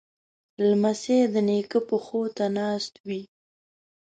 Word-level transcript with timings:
لمسی 0.69 1.19
د 1.33 1.35
نیکه 1.47 1.79
پښو 1.89 2.21
ته 2.35 2.45
ناست 2.57 2.93
وي. 3.07 3.21